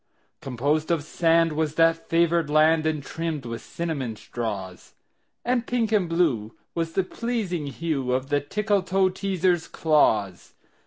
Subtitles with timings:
[0.41, 4.95] Composed of sand was that favored land, And trimmed with cinnamon straws;
[5.45, 10.55] And pink and blue was the pleasing hue Of the Tickletoeteaser's claws.